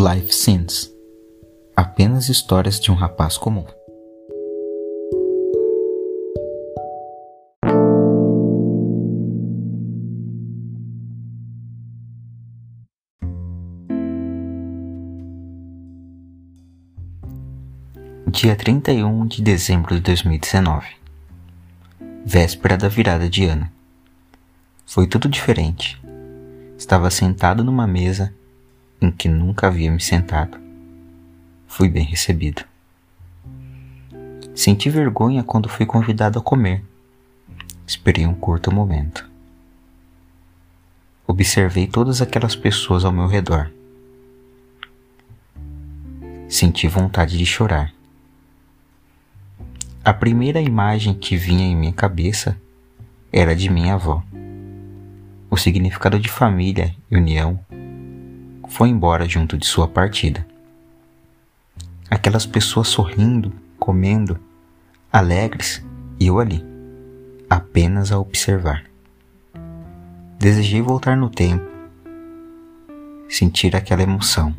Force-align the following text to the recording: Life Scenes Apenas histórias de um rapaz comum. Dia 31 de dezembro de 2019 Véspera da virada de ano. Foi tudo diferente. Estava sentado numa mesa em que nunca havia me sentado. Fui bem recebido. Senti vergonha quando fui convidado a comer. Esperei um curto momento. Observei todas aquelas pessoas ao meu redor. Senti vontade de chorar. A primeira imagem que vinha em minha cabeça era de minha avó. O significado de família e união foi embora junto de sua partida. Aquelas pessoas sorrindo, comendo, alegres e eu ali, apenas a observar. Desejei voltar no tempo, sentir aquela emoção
Life 0.00 0.34
Scenes 0.34 0.90
Apenas 1.76 2.30
histórias 2.30 2.80
de 2.80 2.90
um 2.90 2.94
rapaz 2.94 3.36
comum. 3.36 3.66
Dia 18.26 18.56
31 18.56 19.26
de 19.26 19.42
dezembro 19.42 19.94
de 19.96 20.00
2019 20.00 20.86
Véspera 22.24 22.78
da 22.78 22.88
virada 22.88 23.28
de 23.28 23.44
ano. 23.44 23.68
Foi 24.86 25.06
tudo 25.06 25.28
diferente. 25.28 26.00
Estava 26.78 27.10
sentado 27.10 27.62
numa 27.62 27.86
mesa 27.86 28.32
em 29.00 29.10
que 29.10 29.28
nunca 29.28 29.66
havia 29.66 29.90
me 29.90 30.00
sentado. 30.00 30.58
Fui 31.66 31.88
bem 31.88 32.04
recebido. 32.04 32.62
Senti 34.54 34.90
vergonha 34.90 35.42
quando 35.42 35.68
fui 35.68 35.86
convidado 35.86 36.38
a 36.38 36.42
comer. 36.42 36.84
Esperei 37.86 38.26
um 38.26 38.34
curto 38.34 38.70
momento. 38.72 39.28
Observei 41.26 41.86
todas 41.86 42.20
aquelas 42.20 42.54
pessoas 42.54 43.04
ao 43.04 43.12
meu 43.12 43.26
redor. 43.26 43.70
Senti 46.48 46.88
vontade 46.88 47.38
de 47.38 47.46
chorar. 47.46 47.94
A 50.04 50.12
primeira 50.12 50.60
imagem 50.60 51.14
que 51.14 51.36
vinha 51.36 51.64
em 51.64 51.76
minha 51.76 51.92
cabeça 51.92 52.60
era 53.32 53.54
de 53.54 53.70
minha 53.70 53.94
avó. 53.94 54.22
O 55.48 55.56
significado 55.56 56.18
de 56.18 56.28
família 56.28 56.94
e 57.10 57.16
união 57.16 57.64
foi 58.70 58.88
embora 58.88 59.28
junto 59.28 59.58
de 59.58 59.66
sua 59.66 59.88
partida. 59.88 60.46
Aquelas 62.08 62.46
pessoas 62.46 62.86
sorrindo, 62.86 63.52
comendo, 63.78 64.38
alegres 65.12 65.84
e 66.18 66.28
eu 66.28 66.38
ali, 66.38 66.64
apenas 67.48 68.12
a 68.12 68.18
observar. 68.18 68.84
Desejei 70.38 70.80
voltar 70.80 71.16
no 71.16 71.28
tempo, 71.28 71.68
sentir 73.28 73.74
aquela 73.74 74.02
emoção 74.02 74.54